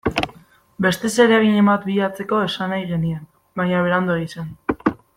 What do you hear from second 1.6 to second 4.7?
bat bilatzeko esan nahi genien, baina Beranduegi zen.